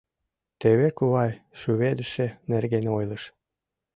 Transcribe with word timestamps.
—Теве 0.59 0.87
кувай 0.97 1.31
шӱведыше 1.59 2.27
нерген 2.51 2.85
ойлыш. 2.97 3.23